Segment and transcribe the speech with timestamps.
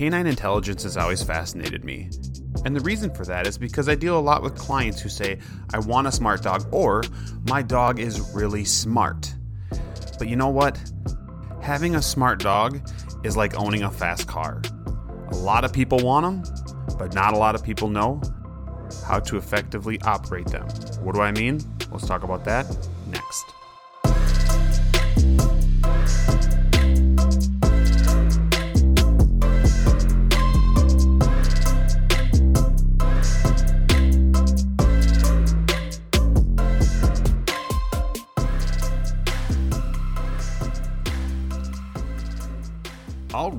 [0.00, 2.08] Canine intelligence has always fascinated me.
[2.64, 5.38] And the reason for that is because I deal a lot with clients who say,
[5.74, 7.02] I want a smart dog, or
[7.50, 9.30] my dog is really smart.
[10.18, 10.80] But you know what?
[11.60, 12.80] Having a smart dog
[13.24, 14.62] is like owning a fast car.
[15.32, 18.22] A lot of people want them, but not a lot of people know
[19.06, 20.66] how to effectively operate them.
[21.02, 21.60] What do I mean?
[21.92, 22.64] Let's talk about that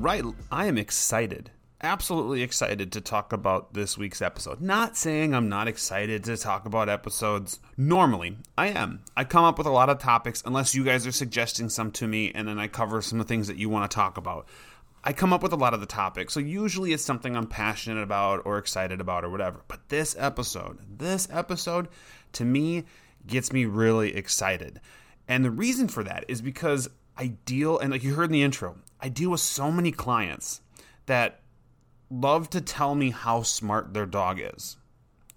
[0.02, 1.52] right, I am excited.
[1.80, 4.60] Absolutely excited to talk about this week's episode.
[4.60, 7.60] Not saying I'm not excited to talk about episodes.
[7.76, 9.04] Normally, I am.
[9.16, 12.08] I come up with a lot of topics unless you guys are suggesting some to
[12.08, 14.48] me and then I cover some of the things that you want to talk about.
[15.04, 16.34] I come up with a lot of the topics.
[16.34, 19.62] So usually it's something I'm passionate about or excited about or whatever.
[19.68, 21.86] But this episode, this episode
[22.32, 22.86] to me
[23.24, 24.80] gets me really excited.
[25.28, 28.42] And the reason for that is because I deal, and like you heard in the
[28.42, 30.60] intro, I deal with so many clients
[31.06, 31.40] that
[32.08, 34.76] love to tell me how smart their dog is.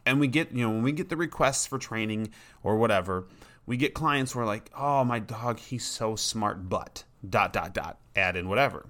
[0.05, 2.29] And we get, you know, when we get the requests for training
[2.61, 3.25] or whatever,
[3.65, 7.73] we get clients who are like, oh, my dog, he's so smart, but dot, dot,
[7.73, 8.85] dot, add in whatever.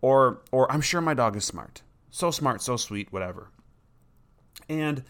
[0.00, 1.82] Or, or I'm sure my dog is smart.
[2.10, 3.48] So smart, so sweet, whatever.
[4.68, 5.02] And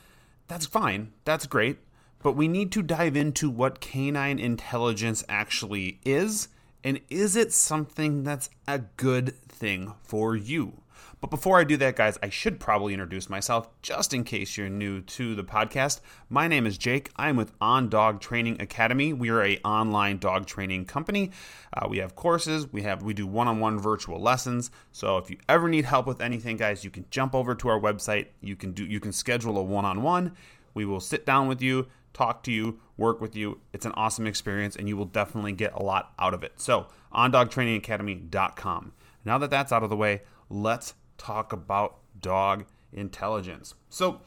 [0.48, 1.12] that's fine.
[1.26, 1.76] That's great.
[2.22, 6.48] But we need to dive into what canine intelligence actually is
[6.84, 10.74] and is it something that's a good thing for you?
[11.22, 14.68] But before I do that, guys, I should probably introduce myself just in case you're
[14.68, 16.00] new to the podcast.
[16.28, 17.10] My name is Jake.
[17.16, 19.14] I'm with On Dog Training Academy.
[19.14, 21.30] We are a online dog training company.
[21.72, 22.70] Uh, we have courses.
[22.70, 24.70] We have we do one-on-one virtual lessons.
[24.92, 27.80] So if you ever need help with anything, guys, you can jump over to our
[27.80, 28.26] website.
[28.42, 30.36] You can do you can schedule a one-on-one.
[30.74, 33.60] We will sit down with you, talk to you, work with you.
[33.72, 36.52] It's an awesome experience, and you will definitely get a lot out of it.
[36.56, 38.92] So, ondogtrainingacademy.com.
[39.24, 43.74] Now that that's out of the way, let's talk about dog intelligence.
[43.90, 44.20] So,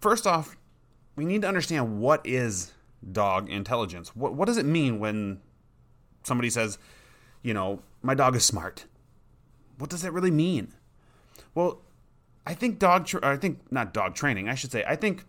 [0.00, 0.56] first off,
[1.16, 2.72] we need to understand what is
[3.12, 4.14] dog intelligence.
[4.14, 5.40] What, what does it mean when
[6.22, 6.78] somebody says,
[7.42, 8.84] you know, my dog is smart?
[9.78, 10.74] What does that really mean?
[11.54, 11.82] Well,
[12.46, 15.24] I think dog, tra- I think not dog training, I should say, I think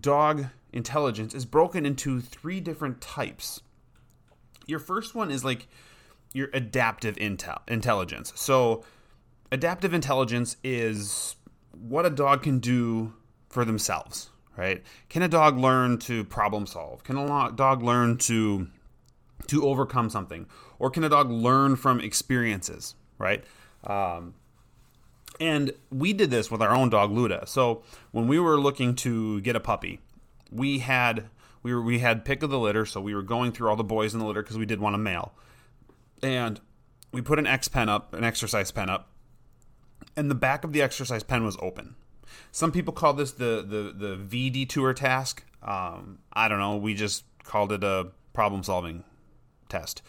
[0.00, 3.62] dog intelligence is broken into three different types.
[4.66, 5.68] Your first one is like
[6.32, 8.32] your adaptive intel intelligence.
[8.36, 8.84] So,
[9.52, 11.36] adaptive intelligence is
[11.70, 13.14] what a dog can do
[13.48, 14.82] for themselves, right?
[15.08, 17.04] Can a dog learn to problem solve?
[17.04, 18.68] Can a dog learn to
[19.46, 20.46] to overcome something,
[20.78, 23.44] or can a dog learn from experiences, right?
[23.84, 24.34] Um,
[25.40, 27.46] and we did this with our own dog Luda.
[27.46, 30.00] So when we were looking to get a puppy,
[30.54, 31.28] we had
[31.62, 33.84] we were we had pick of the litter, so we were going through all the
[33.84, 35.34] boys in the litter because we did want a male,
[36.22, 36.60] and
[37.12, 39.10] we put an X pen up, an exercise pen up,
[40.16, 41.96] and the back of the exercise pen was open.
[42.52, 45.44] Some people call this the the the V detour task.
[45.62, 46.76] Um, I don't know.
[46.76, 49.04] We just called it a problem solving
[49.68, 50.02] test.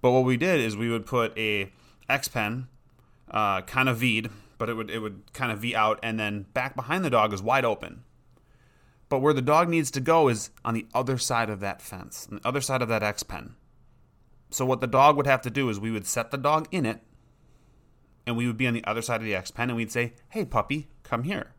[0.00, 1.72] But what we did is we would put a
[2.08, 2.68] X pen,
[3.30, 6.46] uh, kind of V'd, but it would it would kind of V out, and then
[6.54, 8.04] back behind the dog is wide open.
[9.08, 12.26] But where the dog needs to go is on the other side of that fence,
[12.30, 13.54] on the other side of that X pen.
[14.50, 16.86] So what the dog would have to do is we would set the dog in
[16.86, 17.00] it,
[18.26, 20.14] and we would be on the other side of the X pen, and we'd say,
[20.28, 21.54] "Hey, puppy, come here."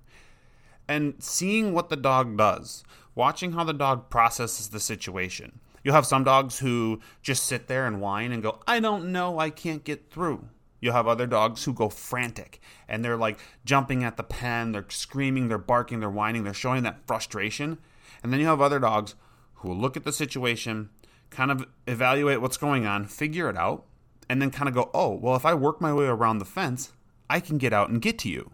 [0.87, 2.83] And seeing what the dog does,
[3.13, 5.59] watching how the dog processes the situation.
[5.83, 9.37] You'll have some dogs who just sit there and whine and go, "I don't know,
[9.37, 10.49] I can't get through."
[10.85, 14.85] You'll have other dogs who go frantic and they're like jumping at the pen, they're
[14.87, 17.79] screaming, they're barking, they're whining, they're showing that frustration.
[18.21, 19.15] And then you have other dogs
[19.55, 20.91] who will look at the situation,
[21.31, 23.85] kind of evaluate what's going on, figure it out,
[24.29, 26.93] and then kind of go, oh, well, if I work my way around the fence,
[27.31, 28.51] I can get out and get to you.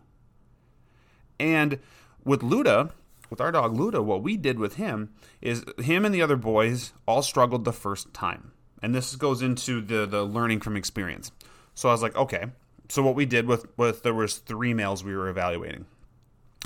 [1.37, 1.79] And
[2.23, 2.91] with Luda,
[3.29, 5.09] with our dog Luda, what we did with him
[5.41, 8.53] is him and the other boys all struggled the first time.
[8.81, 11.33] And this goes into the, the learning from experience.
[11.73, 12.45] So I was like, okay.
[12.89, 15.85] So what we did with with there was three males we were evaluating.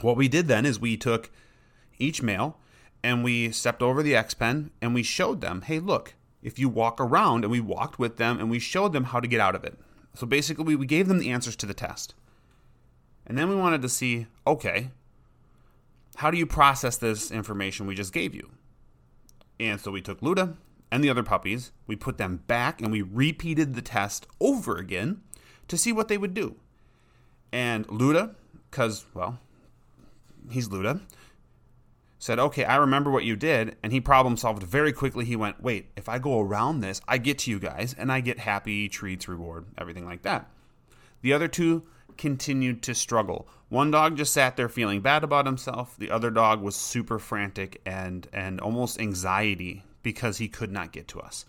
[0.02, 1.32] What we did then is we took
[1.98, 2.58] each male
[3.04, 6.68] and we stepped over the X pen and we showed them, hey, look, if you
[6.70, 9.56] walk around and we walked with them and we showed them how to get out
[9.56, 9.78] of it.
[10.16, 12.14] So basically, we, gave them the answers to the test.
[13.28, 14.92] And then we wanted to see, okay,
[16.18, 18.52] how do you process this information we just gave you?
[19.60, 20.56] And so we took Luda
[20.96, 25.20] and the other puppies, we put them back and we repeated the test over again
[25.68, 26.56] to see what they would do.
[27.52, 28.34] And Luda,
[28.72, 29.38] because, well,
[30.50, 31.02] he's Luda,
[32.18, 33.76] said, Okay, I remember what you did.
[33.84, 35.26] And he problem solved very quickly.
[35.26, 38.22] He went, Wait, if I go around this, I get to you guys and I
[38.22, 40.50] get happy, treats, reward, everything like that.
[41.24, 41.84] The other two
[42.16, 43.50] continued to struggle.
[43.68, 45.98] One dog just sat there feeling bad about himself.
[45.98, 51.08] The other dog was super frantic and and almost anxiety because he could not get
[51.10, 51.48] to us.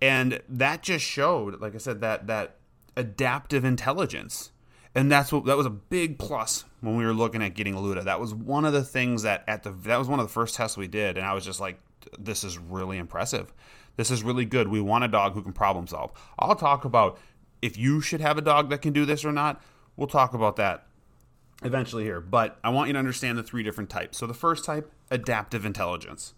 [0.00, 2.56] And that just showed, like I said, that that
[2.96, 4.50] adaptive intelligence.
[4.94, 8.02] And that's what that was a big plus when we were looking at getting Luda.
[8.02, 10.56] That was one of the things that at the that was one of the first
[10.56, 11.78] tests we did, and I was just like,
[12.18, 13.52] this is really impressive.
[13.96, 14.68] This is really good.
[14.68, 16.12] We want a dog who can problem solve.
[16.38, 17.18] I'll talk about
[17.60, 19.62] if you should have a dog that can do this or not.
[19.96, 20.86] We'll talk about that
[21.62, 24.16] eventually here, but I want you to understand the three different types.
[24.16, 26.32] So the first type, adaptive intelligence.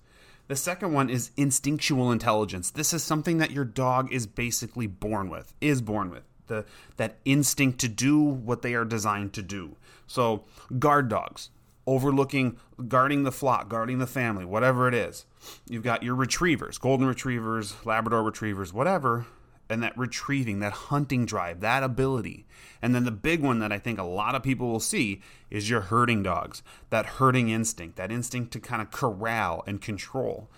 [0.47, 2.71] The second one is instinctual intelligence.
[2.71, 6.25] This is something that your dog is basically born with, is born with.
[6.47, 6.67] The
[6.99, 9.77] that instinct to do what they are designed to do.
[10.07, 10.45] So,
[10.79, 11.49] guard dogs,
[11.87, 12.59] overlooking
[12.89, 15.25] guarding the flock, guarding the family, whatever it is.
[15.69, 19.25] You've got your retrievers, golden retrievers, labrador retrievers, whatever
[19.69, 22.47] and that retrieving, that hunting drive, that ability.
[22.83, 25.71] And then the big one that I think a lot of people will see is
[25.71, 30.51] your herding dogs, that herding instinct, that instinct to kind of corral and control.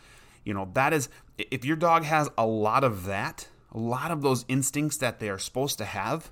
[0.45, 1.09] You know, that is,
[1.39, 5.29] if your dog has a lot of that, a lot of those instincts that they
[5.29, 6.31] are supposed to have,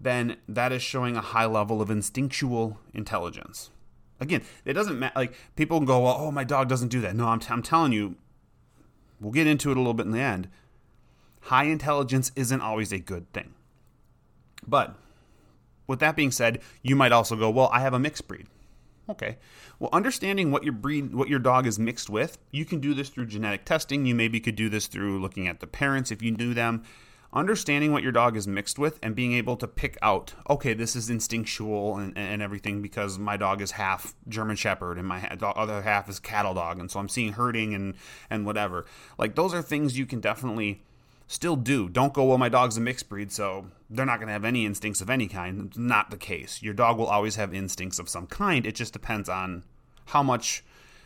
[0.00, 3.70] then that is showing a high level of instinctual intelligence.
[4.20, 5.12] Again, it doesn't matter.
[5.16, 7.16] Like people go, well, oh, my dog doesn't do that.
[7.16, 8.16] No, I'm, t- I'm telling you,
[9.20, 10.48] we'll get into it a little bit in the end
[11.44, 13.54] high intelligence isn't always a good thing.
[14.66, 14.96] But
[15.86, 18.46] with that being said, you might also go, well, I have a mixed breed.
[19.08, 19.36] Okay.
[19.78, 23.10] Well, understanding what your breed, what your dog is mixed with, you can do this
[23.10, 24.06] through genetic testing.
[24.06, 26.84] You maybe could do this through looking at the parents if you knew them.
[27.34, 30.96] Understanding what your dog is mixed with and being able to pick out, okay, this
[30.96, 35.82] is instinctual and, and everything because my dog is half German Shepherd and my other
[35.82, 37.96] half is cattle dog, and so I'm seeing herding and
[38.30, 38.86] and whatever.
[39.18, 40.84] Like those are things you can definitely
[41.26, 41.88] still do.
[41.88, 44.64] Don't go, well, my dog's a mixed breed, so they're not going to have any
[44.64, 45.66] instincts of any kind.
[45.66, 46.62] It's not the case.
[46.62, 48.66] Your dog will always have instincts of some kind.
[48.66, 49.64] It just depends on
[50.06, 50.64] how much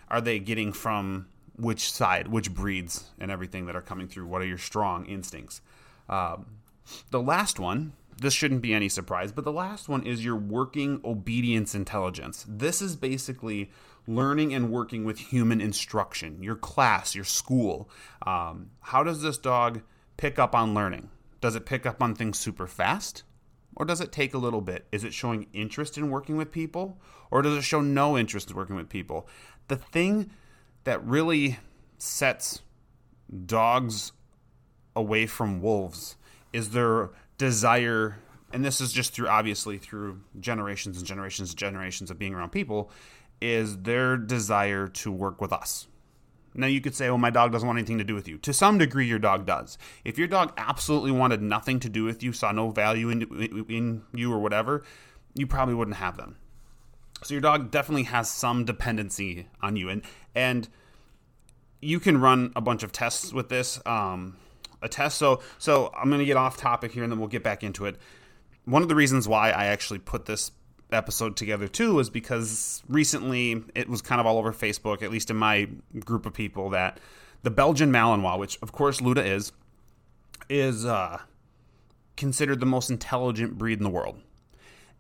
[0.08, 4.26] are they getting from which side, which breeds, and everything that are coming through.
[4.26, 5.60] What are your strong instincts?
[6.08, 6.46] Um,
[7.10, 11.00] the last one, this shouldn't be any surprise, but the last one is your working
[11.04, 12.44] obedience intelligence.
[12.48, 13.70] This is basically
[14.06, 17.90] learning and working with human instruction, your class, your school.
[18.26, 19.82] Um, how does this dog
[20.18, 21.08] pick up on learning?
[21.40, 23.22] Does it pick up on things super fast?
[23.74, 24.86] Or does it take a little bit?
[24.92, 27.00] Is it showing interest in working with people?
[27.30, 29.26] Or does it show no interest in working with people?
[29.68, 30.30] The thing
[30.84, 31.58] that really
[31.96, 32.62] sets
[33.46, 34.12] dogs
[34.96, 36.16] away from wolves
[36.52, 38.18] is their desire
[38.52, 42.50] and this is just through obviously through generations and generations and generations of being around
[42.50, 42.90] people
[43.40, 45.86] is their desire to work with us
[46.58, 48.52] now you could say, "Oh, my dog doesn't want anything to do with you." To
[48.52, 49.78] some degree, your dog does.
[50.04, 53.22] If your dog absolutely wanted nothing to do with you, saw no value in,
[53.68, 54.82] in you or whatever,
[55.34, 56.36] you probably wouldn't have them.
[57.22, 60.02] So your dog definitely has some dependency on you, and
[60.34, 60.68] and
[61.80, 63.80] you can run a bunch of tests with this.
[63.86, 64.36] Um,
[64.82, 65.18] a test.
[65.18, 67.86] So so I'm going to get off topic here, and then we'll get back into
[67.86, 67.96] it.
[68.64, 70.50] One of the reasons why I actually put this
[70.90, 75.30] episode together too was because recently it was kind of all over Facebook, at least
[75.30, 75.68] in my
[76.04, 76.98] group of people, that
[77.42, 79.52] the Belgian Malinois, which of course Luda is,
[80.48, 81.18] is uh,
[82.16, 84.20] considered the most intelligent breed in the world.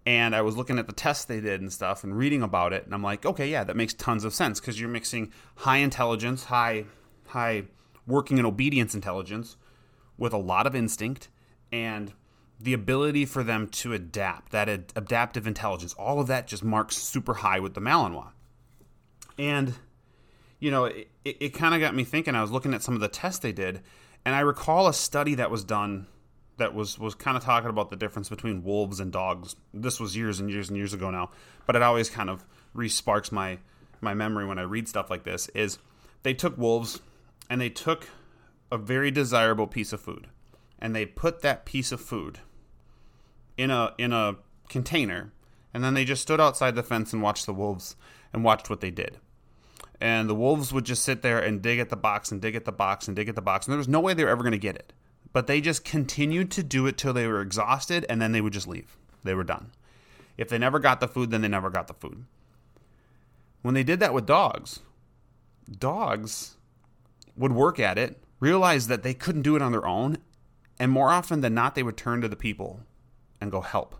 [0.06, 2.84] And I was looking at the tests they did and stuff and reading about it,
[2.84, 6.44] and I'm like, okay, yeah, that makes tons of sense because you're mixing high intelligence,
[6.44, 6.84] high,
[7.26, 7.64] high
[8.06, 9.56] working and obedience intelligence
[10.16, 11.28] with a lot of instinct
[11.70, 12.12] and
[12.60, 16.96] the ability for them to adapt, that ad- adaptive intelligence, all of that just marks
[16.96, 18.30] super high with the Malinois.
[19.38, 19.74] And,
[20.58, 22.34] you know, it, it, it kind of got me thinking.
[22.34, 23.80] I was looking at some of the tests they did,
[24.24, 26.08] and I recall a study that was done
[26.56, 29.54] that was, was kind of talking about the difference between wolves and dogs.
[29.72, 31.30] This was years and years and years ago now,
[31.66, 33.58] but it always kind of re-sparks my,
[34.00, 35.78] my memory when I read stuff like this, is
[36.24, 37.00] they took wolves
[37.48, 38.08] and they took
[38.72, 40.26] a very desirable piece of food
[40.80, 42.40] and they put that piece of food
[43.58, 44.36] in a in a
[44.70, 45.32] container,
[45.74, 47.96] and then they just stood outside the fence and watched the wolves
[48.32, 49.18] and watched what they did.
[50.00, 52.64] And the wolves would just sit there and dig at the box and dig at
[52.64, 54.44] the box and dig at the box, and there was no way they were ever
[54.44, 54.92] going to get it.
[55.32, 58.52] But they just continued to do it till they were exhausted, and then they would
[58.52, 58.96] just leave.
[59.24, 59.72] They were done.
[60.36, 62.24] If they never got the food, then they never got the food.
[63.62, 64.80] When they did that with dogs,
[65.68, 66.56] dogs
[67.36, 70.18] would work at it, realize that they couldn't do it on their own,
[70.78, 72.80] and more often than not, they would turn to the people
[73.40, 73.94] and go help.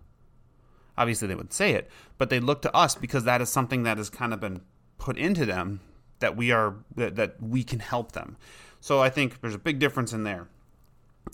[0.97, 3.99] Obviously, they would say it, but they look to us because that is something that
[3.99, 4.63] has kind of been
[4.99, 5.81] put into them
[6.19, 8.37] that we are that, that we can help them.
[8.81, 10.49] So I think there's a big difference in there.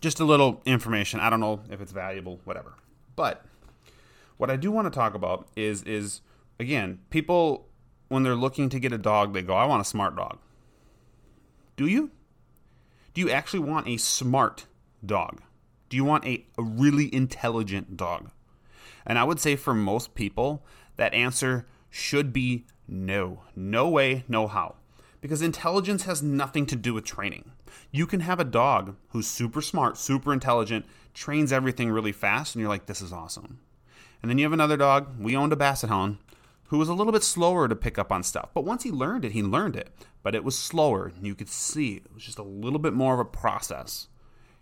[0.00, 1.20] Just a little information.
[1.20, 2.74] I don't know if it's valuable, whatever.
[3.16, 3.44] But
[4.36, 6.20] what I do want to talk about is is
[6.58, 7.68] again, people
[8.08, 10.38] when they're looking to get a dog, they go, "I want a smart dog."
[11.76, 12.10] Do you?
[13.14, 14.66] Do you actually want a smart
[15.04, 15.40] dog?
[15.94, 18.32] Do you want a, a really intelligent dog?
[19.06, 23.42] And I would say for most people, that answer should be no.
[23.54, 24.74] No way, no how.
[25.20, 27.52] Because intelligence has nothing to do with training.
[27.92, 30.84] You can have a dog who's super smart, super intelligent,
[31.14, 33.60] trains everything really fast, and you're like, this is awesome.
[34.20, 36.18] And then you have another dog, we owned a Basset Hound,
[36.70, 38.50] who was a little bit slower to pick up on stuff.
[38.52, 39.90] But once he learned it, he learned it.
[40.24, 41.12] But it was slower.
[41.14, 44.08] and You could see it was just a little bit more of a process.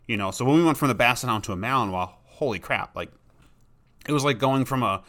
[0.07, 2.97] You know, so when we went from the Basset Hound to a Malinois, holy crap,
[2.97, 3.11] like
[4.07, 5.03] it was like going from a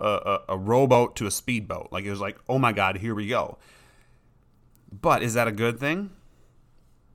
[0.00, 1.88] a, a rowboat to a speedboat.
[1.92, 3.58] Like it was like, oh my god, here we go.
[4.90, 6.10] But is that a good thing?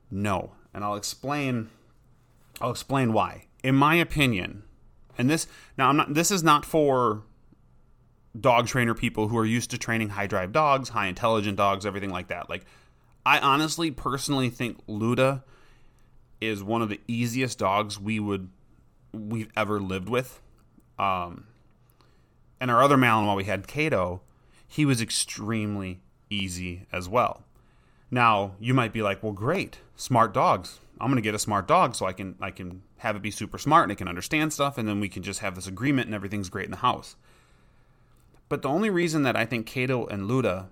[0.09, 1.69] No, and I'll explain.
[2.61, 3.47] I'll explain why.
[3.63, 4.63] In my opinion,
[5.17, 6.13] and this now I'm not.
[6.13, 7.23] This is not for
[8.39, 12.11] dog trainer people who are used to training high drive dogs, high intelligent dogs, everything
[12.11, 12.49] like that.
[12.49, 12.65] Like,
[13.25, 15.43] I honestly, personally think Luda
[16.45, 18.49] is one of the easiest dogs we would
[19.11, 20.41] we've ever lived with.
[20.99, 21.45] Um,
[22.59, 24.21] and our other Malinois we had, Cato,
[24.67, 27.43] he was extremely easy as well.
[28.11, 30.79] Now you might be like, well, great, smart dogs.
[30.99, 33.31] I'm going to get a smart dog so I can I can have it be
[33.31, 36.07] super smart and it can understand stuff, and then we can just have this agreement
[36.07, 37.17] and everything's great in the house.
[38.47, 40.67] But the only reason that I think Cato and Luda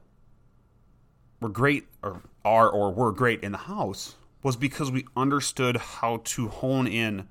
[1.42, 6.18] were great or are or were great in the house was because we understood how
[6.26, 7.28] to hone in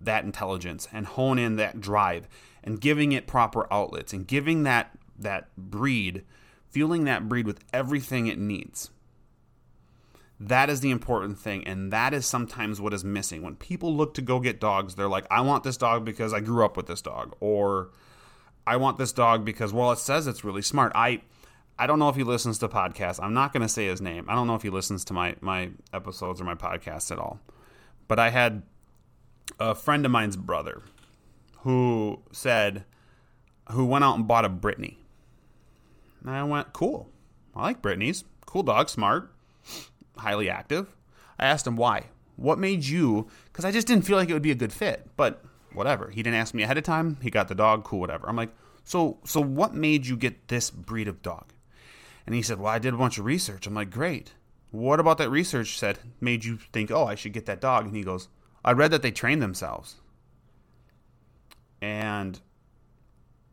[0.00, 2.28] that intelligence and hone in that drive
[2.62, 6.24] and giving it proper outlets and giving that that breed
[6.70, 8.90] fueling that breed with everything it needs.
[10.38, 13.42] That is the important thing and that is sometimes what is missing.
[13.42, 16.40] When people look to go get dogs they're like i want this dog because i
[16.40, 17.90] grew up with this dog or
[18.66, 20.92] i want this dog because well it says it's really smart.
[20.94, 21.22] I
[21.78, 24.24] i don't know if he listens to podcasts i'm not going to say his name
[24.28, 27.40] i don't know if he listens to my my episodes or my podcasts at all
[28.08, 28.62] but i had
[29.58, 30.82] a friend of mine's brother
[31.62, 32.84] who said,
[33.70, 34.98] who went out and bought a Brittany.
[36.20, 37.08] And I went, cool.
[37.54, 38.24] I like Brittany's.
[38.46, 39.32] Cool dog, smart,
[40.18, 40.94] highly active.
[41.38, 42.06] I asked him why.
[42.36, 43.28] What made you?
[43.46, 45.08] Because I just didn't feel like it would be a good fit.
[45.16, 46.10] But whatever.
[46.10, 47.18] He didn't ask me ahead of time.
[47.22, 47.84] He got the dog.
[47.84, 48.28] Cool, whatever.
[48.28, 48.50] I'm like,
[48.84, 51.52] so so what made you get this breed of dog?
[52.26, 53.66] And he said, well, I did a bunch of research.
[53.66, 54.32] I'm like, great.
[54.70, 57.86] What about that research said made you think, oh, I should get that dog?
[57.86, 58.28] And he goes,
[58.64, 59.96] I read that they train themselves.
[61.80, 62.40] And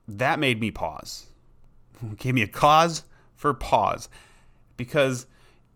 [0.08, 1.28] that made me pause.
[2.18, 3.04] Gave me a cause
[3.36, 4.08] for pause.
[4.78, 5.26] Because,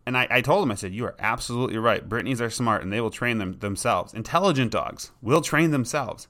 [0.05, 2.07] and I, I told him, I said, You are absolutely right.
[2.07, 4.13] Brittany's are smart and they will train them themselves.
[4.13, 6.27] Intelligent dogs will train themselves.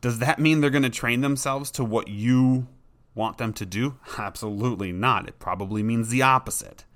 [0.00, 2.68] Does that mean they're going to train themselves to what you
[3.18, 3.98] want them to do?
[4.18, 5.28] Absolutely not.
[5.28, 6.86] It probably means the opposite.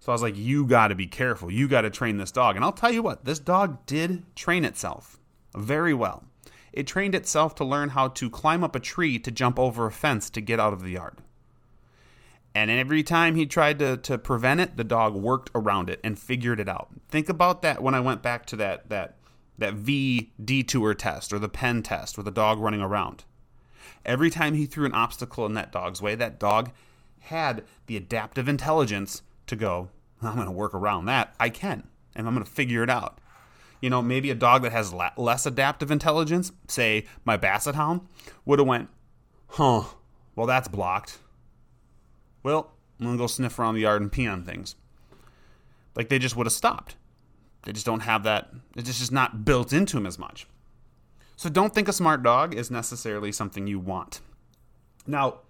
[0.00, 1.52] So I was like, you got to be careful.
[1.52, 2.56] You got to train this dog.
[2.56, 5.20] And I'll tell you what, this dog did train itself
[5.54, 6.24] very well.
[6.72, 9.92] It trained itself to learn how to climb up a tree to jump over a
[9.92, 11.18] fence to get out of the yard.
[12.54, 16.18] And every time he tried to, to prevent it, the dog worked around it and
[16.18, 16.88] figured it out.
[17.08, 19.16] Think about that when I went back to that that
[19.58, 23.24] that V detour test or the pen test with the dog running around.
[24.04, 26.70] Every time he threw an obstacle in that dog's way, that dog
[27.20, 29.88] had the adaptive intelligence to go,
[30.20, 31.34] I'm going to work around that.
[31.38, 33.18] I can, and I'm going to figure it out.
[33.80, 38.02] You know, maybe a dog that has la- less adaptive intelligence, say my Basset Hound,
[38.44, 38.88] would have went,
[39.48, 39.84] huh,
[40.36, 41.18] well, that's blocked.
[42.42, 44.76] Well, I'm going to go sniff around the yard and pee on things.
[45.96, 46.96] Like they just would have stopped.
[47.64, 50.46] They just don't have that, it's just not built into them as much.
[51.36, 54.20] So don't think a smart dog is necessarily something you want.
[55.06, 55.40] Now,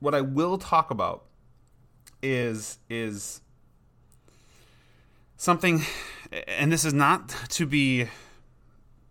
[0.00, 1.24] what I will talk about
[2.22, 3.40] is is
[5.36, 5.82] something
[6.48, 8.08] and this is not to be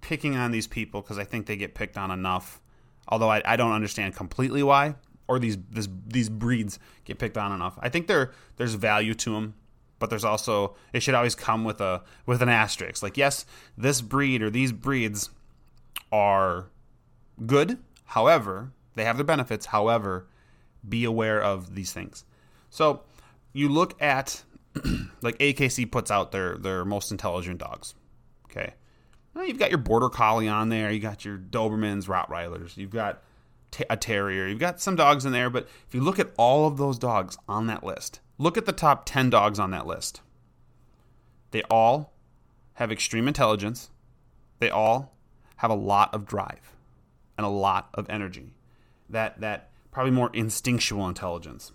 [0.02, 2.60] picking on these people because I think they get picked on enough.
[3.08, 4.96] Although I, I don't understand completely why,
[5.28, 7.78] or these this, these breeds get picked on enough.
[7.82, 9.56] I think there there's value to them,
[10.00, 13.04] but there's also it should always come with a with an asterisk.
[13.04, 13.46] Like yes,
[13.78, 15.30] this breed or these breeds
[16.14, 16.70] are
[17.46, 17.80] good.
[18.06, 19.66] However, they have their benefits.
[19.66, 20.28] However,
[20.88, 22.24] be aware of these things.
[22.70, 23.02] So
[23.52, 24.44] you look at
[25.22, 27.96] like AKC puts out their their most intelligent dogs.
[28.46, 28.76] Okay,
[29.34, 30.92] well, you've got your border collie on there.
[30.92, 32.78] You got your Dobermans, Rottweilers.
[32.78, 33.22] You've got
[33.90, 36.78] a terrier, you've got some dogs in there, but if you look at all of
[36.78, 40.22] those dogs on that list, look at the top 10 dogs on that list.
[41.50, 42.14] They all
[42.76, 43.90] have extreme intelligence.
[44.60, 45.16] They all
[45.58, 46.76] have a lot of drive
[47.38, 48.54] and a lot of energy.
[49.10, 51.72] That that probably more instinctual intelligence.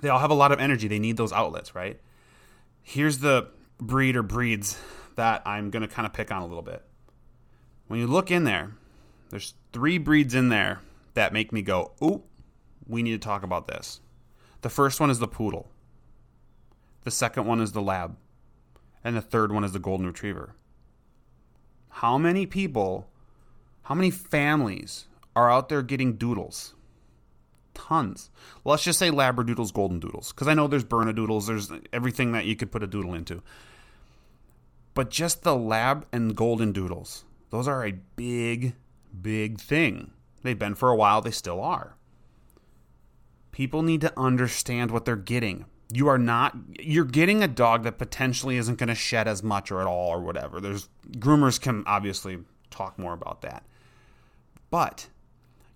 [0.00, 0.86] They all have a lot of energy.
[0.86, 2.00] They need those outlets, right?
[2.82, 4.78] Here's the breed or breeds
[5.16, 6.84] that I'm going to kind of pick on a little bit.
[7.88, 8.74] When you look in there,
[9.30, 10.80] there's three breeds in there
[11.14, 12.22] that make me go, "Ooh,
[12.86, 14.00] we need to talk about this."
[14.62, 15.68] The first one is the poodle.
[17.04, 18.16] The second one is the lab.
[19.04, 20.54] And the third one is the golden retriever.
[21.88, 23.08] How many people,
[23.82, 26.74] how many families are out there getting doodles?
[27.74, 28.30] Tons.
[28.64, 32.56] Let's just say labradoodles, golden doodles, because I know there's bernedoodles, there's everything that you
[32.56, 33.42] could put a doodle into.
[34.94, 38.74] But just the lab and golden doodles, those are a big,
[39.20, 40.10] big thing.
[40.42, 41.94] They've been for a while, they still are.
[43.52, 45.66] People need to understand what they're getting.
[45.90, 49.70] You are not you're getting a dog that potentially isn't going to shed as much
[49.70, 50.60] or at all or whatever.
[50.60, 52.38] There's groomers can obviously
[52.70, 53.64] talk more about that.
[54.70, 55.08] But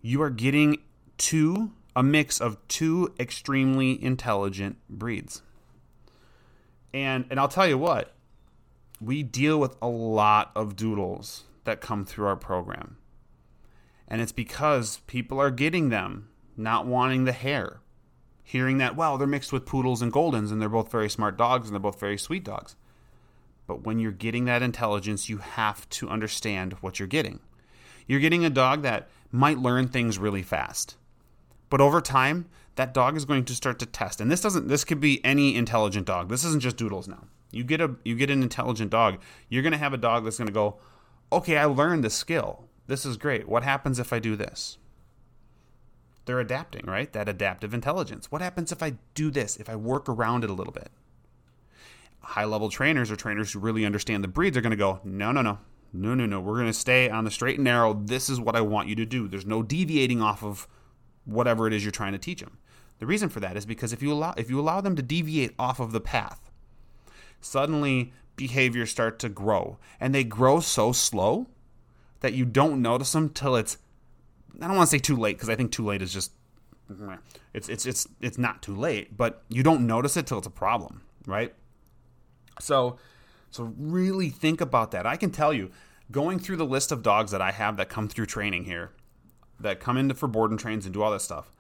[0.02, 0.78] you are getting
[1.16, 5.42] two a mix of two extremely intelligent breeds.
[6.92, 8.14] And and I'll tell you what,
[9.00, 12.97] we deal with a lot of doodles that come through our program.
[14.09, 17.81] And it's because people are getting them, not wanting the hair.
[18.52, 21.68] Hearing that, well, they're mixed with poodles and goldens and they're both very smart dogs
[21.68, 22.76] and they're both very sweet dogs.
[23.66, 27.40] But when you're getting that intelligence, you have to understand what you're getting.
[28.06, 30.99] You're getting a dog that might learn things really fast.
[31.71, 32.44] But over time,
[32.75, 34.21] that dog is going to start to test.
[34.21, 36.28] And this doesn't this could be any intelligent dog.
[36.28, 37.25] This isn't just doodles now.
[37.52, 39.18] You get a you get an intelligent dog,
[39.49, 40.76] you're going to have a dog that's going to go,
[41.32, 42.66] "Okay, I learned the skill.
[42.87, 43.49] This is great.
[43.49, 44.76] What happens if I do this?"
[46.25, 47.12] They're adapting, right?
[47.12, 48.31] That adaptive intelligence.
[48.31, 49.57] What happens if I do this?
[49.57, 50.90] If I work around it a little bit?
[52.20, 55.33] High level trainers or trainers who really understand the breeds are going to go, "No,
[55.33, 55.59] no, no.
[55.92, 56.40] No, no, no.
[56.40, 57.92] We're going to stay on the straight and narrow.
[57.92, 59.29] This is what I want you to do.
[59.29, 60.66] There's no deviating off of
[61.25, 62.59] whatever it is you're trying to teach them.
[62.99, 65.55] The reason for that is because if you allow if you allow them to deviate
[65.59, 66.51] off of the path,
[67.40, 71.49] suddenly behaviors start to grow, and they grow so slow
[72.20, 73.79] that you don't notice them till it's
[74.61, 76.33] I don't want to say too late because I think too late is just
[77.55, 80.51] it's it's it's it's not too late, but you don't notice it till it's a
[80.51, 81.55] problem, right?
[82.61, 82.99] So
[83.51, 85.07] so really think about that.
[85.07, 85.71] I can tell you,
[86.11, 88.93] going through the list of dogs that I have that come through training here,
[89.61, 91.51] that come into for board and trains and do all that stuff,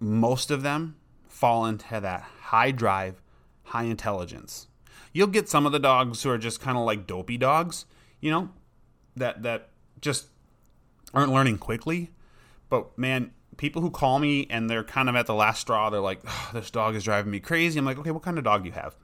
[0.00, 0.96] most of them
[1.28, 3.22] fall into that high drive,
[3.64, 4.66] high intelligence.
[5.12, 7.86] You'll get some of the dogs who are just kind of like dopey dogs,
[8.20, 8.50] you know,
[9.16, 10.26] that that just
[11.14, 12.10] aren't learning quickly.
[12.68, 16.00] But man, people who call me and they're kind of at the last straw, they're
[16.00, 16.22] like,
[16.52, 18.74] "This dog is driving me crazy." I'm like, "Okay, what kind of dog do you
[18.74, 18.96] have?"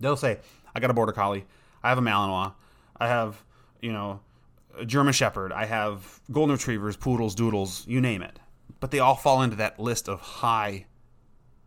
[0.00, 0.40] They'll say,
[0.74, 1.44] I got a border collie.
[1.82, 2.54] I have a Malinois.
[2.98, 3.42] I have,
[3.80, 4.20] you know,
[4.78, 5.52] a German Shepherd.
[5.52, 8.38] I have golden retrievers, poodles, doodles, you name it.
[8.80, 10.86] But they all fall into that list of high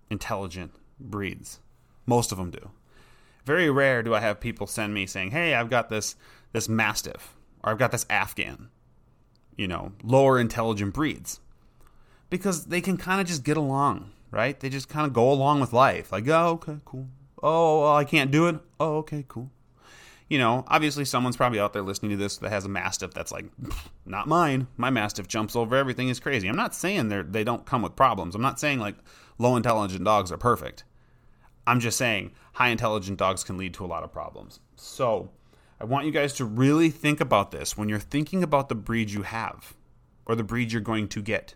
[0.09, 1.59] intelligent breeds.
[2.05, 2.71] Most of them do.
[3.45, 6.15] Very rare do I have people send me saying, "Hey, I've got this
[6.51, 8.69] this mastiff or I've got this Afghan."
[9.57, 11.39] You know, lower intelligent breeds.
[12.29, 14.59] Because they can kind of just get along, right?
[14.59, 16.11] They just kind of go along with life.
[16.11, 17.07] Like, "Oh, okay, cool.
[17.41, 18.59] Oh, well, I can't do it.
[18.79, 19.51] Oh, okay, cool.
[20.27, 23.31] You know, obviously someone's probably out there listening to this that has a mastiff that's
[23.31, 23.45] like,
[24.05, 24.67] not mine.
[24.75, 26.47] My mastiff jumps over everything is crazy.
[26.47, 28.33] I'm not saying they they don't come with problems.
[28.33, 28.95] I'm not saying like
[29.37, 30.83] low intelligent dogs are perfect.
[31.67, 34.59] I'm just saying high intelligent dogs can lead to a lot of problems.
[34.75, 35.29] So,
[35.79, 39.11] I want you guys to really think about this when you're thinking about the breed
[39.11, 39.75] you have
[40.25, 41.55] or the breed you're going to get.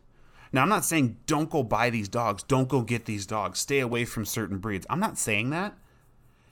[0.52, 3.80] Now, I'm not saying don't go buy these dogs, don't go get these dogs, stay
[3.80, 4.86] away from certain breeds.
[4.90, 5.78] I'm not saying that.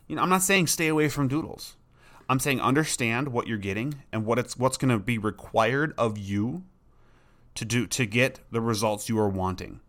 [0.08, 1.76] You know, I'm not saying stay away from doodles.
[2.30, 6.18] I'm saying understand what you're getting and what it's what's going to be required of
[6.18, 6.64] you
[7.56, 9.82] to do to get the results you are wanting.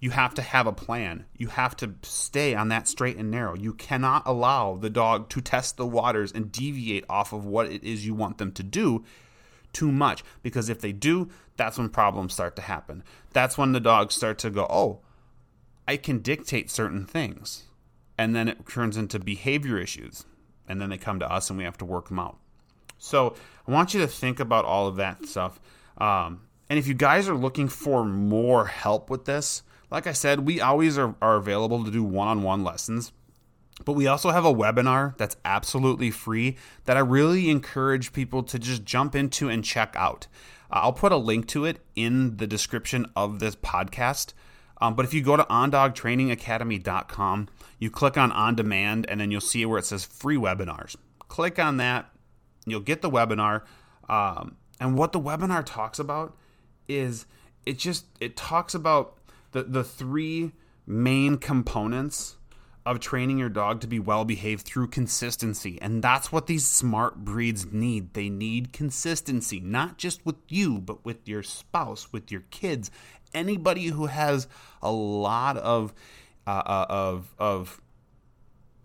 [0.00, 1.26] You have to have a plan.
[1.36, 3.56] You have to stay on that straight and narrow.
[3.56, 7.82] You cannot allow the dog to test the waters and deviate off of what it
[7.82, 9.04] is you want them to do
[9.72, 13.02] too much because if they do, that's when problems start to happen.
[13.32, 15.00] That's when the dogs start to go, "Oh,
[15.86, 17.64] I can dictate certain things."
[18.16, 20.26] And then it turns into behavior issues.
[20.68, 22.36] And then they come to us and we have to work them out.
[22.98, 25.60] So, I want you to think about all of that stuff.
[25.96, 30.40] Um, and if you guys are looking for more help with this, like I said,
[30.40, 33.12] we always are, are available to do one on one lessons.
[33.84, 38.58] But we also have a webinar that's absolutely free that I really encourage people to
[38.58, 40.26] just jump into and check out.
[40.70, 44.32] Uh, I'll put a link to it in the description of this podcast.
[44.80, 47.48] Um, but if you go to ondogtrainingacademy.com,
[47.78, 50.96] you click on on demand, and then you'll see where it says free webinars.
[51.28, 52.10] Click on that,
[52.66, 53.62] you'll get the webinar.
[54.08, 56.36] Um, and what the webinar talks about
[56.88, 57.26] is
[57.66, 59.17] it just it talks about
[59.52, 60.52] the the three
[60.86, 62.38] main components
[62.88, 65.78] of training your dog to be well behaved through consistency.
[65.82, 68.14] And that's what these smart breeds need.
[68.14, 72.90] They need consistency, not just with you, but with your spouse, with your kids,
[73.34, 74.48] anybody who has
[74.80, 75.92] a lot of
[76.46, 77.80] uh, uh of of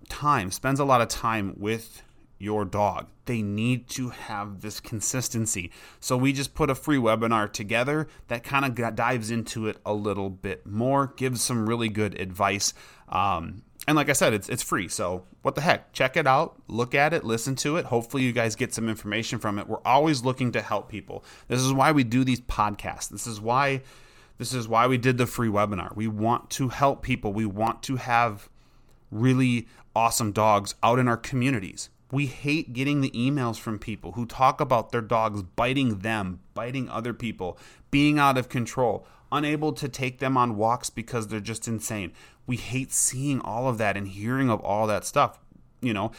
[0.10, 2.02] time, spends a lot of time with
[2.44, 3.08] your dog.
[3.26, 5.72] They need to have this consistency.
[6.00, 9.94] So we just put a free webinar together that kind of dives into it a
[9.94, 12.74] little bit more, gives some really good advice.
[13.08, 14.88] Um, and like I said, it's it's free.
[14.88, 15.92] So what the heck?
[15.94, 17.86] Check it out, look at it, listen to it.
[17.86, 19.68] Hopefully you guys get some information from it.
[19.68, 21.24] We're always looking to help people.
[21.48, 23.10] This is why we do these podcasts.
[23.10, 23.82] This is why
[24.38, 25.96] this is why we did the free webinar.
[25.96, 27.34] We want to help people.
[27.34, 28.50] We want to have
[29.12, 31.90] really awesome dogs out in our communities.
[32.13, 36.88] We hate getting the emails from people who talk about their dogs biting them, biting
[36.88, 37.58] other people,
[37.89, 42.13] being out of control, unable to take them on walks because they're just insane.
[42.45, 45.39] We hate seeing all of that and hearing of all that stuff.
[45.82, 46.12] You know,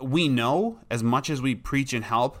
[0.00, 2.38] we know as much as we preach and help,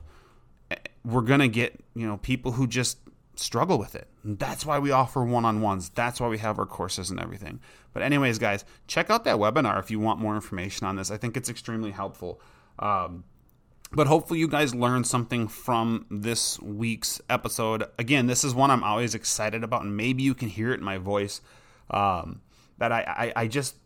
[0.70, 2.98] eh, we're going to get, you know, people who just
[3.34, 4.06] struggle with it.
[4.22, 5.88] That's why we offer one on ones.
[5.88, 7.58] That's why we have our courses and everything.
[7.92, 11.10] But, anyways, guys, check out that webinar if you want more information on this.
[11.10, 12.40] I think it's extremely helpful.
[12.78, 13.24] Um,
[13.92, 17.84] but hopefully, you guys learned something from this week's episode.
[17.98, 20.84] Again, this is one I'm always excited about, and maybe you can hear it in
[20.84, 21.40] my voice.
[21.90, 22.40] Um,
[22.78, 23.76] that I, I, I just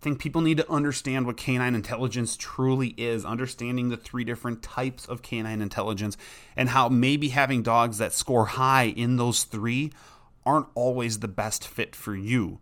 [0.00, 5.06] think people need to understand what canine intelligence truly is, understanding the three different types
[5.06, 6.16] of canine intelligence,
[6.56, 9.92] and how maybe having dogs that score high in those three
[10.46, 12.60] aren't always the best fit for you.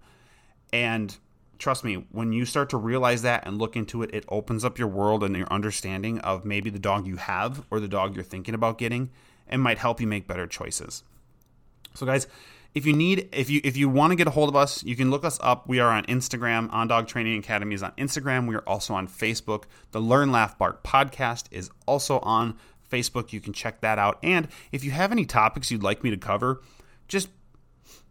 [0.73, 1.17] And
[1.59, 4.79] trust me, when you start to realize that and look into it, it opens up
[4.79, 8.25] your world and your understanding of maybe the dog you have or the dog you're
[8.25, 9.11] thinking about getting
[9.47, 11.03] and might help you make better choices.
[11.94, 12.27] So, guys,
[12.75, 14.94] if you need if you if you want to get a hold of us you
[14.94, 15.68] can look us up.
[15.68, 18.47] We are on instagram on dog training academy is on instagram.
[18.47, 19.64] We are also on facebook.
[19.92, 22.57] The learn laugh bark podcast is also on
[22.90, 23.33] facebook.
[23.33, 24.18] You can check that out.
[24.23, 26.62] And if you have any topics you'd like me to cover
[27.09, 27.31] just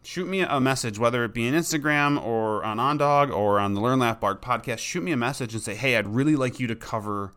[0.04, 3.82] shoot me a message, whether it be on Instagram or on OnDog or on the
[3.82, 4.80] Learn Laugh Bark podcast.
[4.80, 7.34] Shoot me a message and say, hey, I'd really like you to cover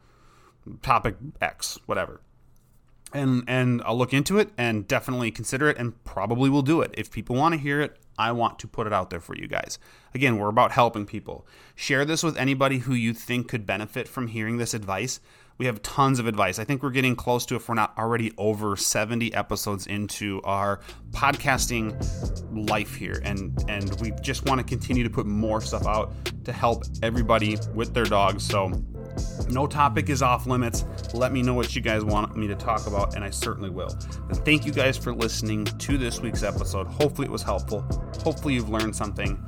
[0.82, 2.20] topic X, whatever.
[3.12, 6.94] And and I'll look into it and definitely consider it and probably will do it.
[6.96, 9.48] If people want to hear it, I want to put it out there for you
[9.48, 9.78] guys.
[10.14, 11.46] Again, we're about helping people.
[11.74, 15.18] Share this with anybody who you think could benefit from hearing this advice.
[15.60, 16.58] We have tons of advice.
[16.58, 20.80] I think we're getting close to, if we're not already over 70 episodes into our
[21.10, 23.20] podcasting life here.
[23.26, 26.14] And, and we just want to continue to put more stuff out
[26.46, 28.42] to help everybody with their dogs.
[28.42, 28.72] So,
[29.50, 30.86] no topic is off limits.
[31.12, 33.94] Let me know what you guys want me to talk about, and I certainly will.
[34.30, 36.86] And thank you guys for listening to this week's episode.
[36.86, 37.82] Hopefully, it was helpful.
[38.24, 39.38] Hopefully, you've learned something.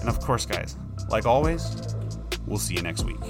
[0.00, 0.74] And of course, guys,
[1.08, 1.94] like always,
[2.44, 3.20] we'll see you next week.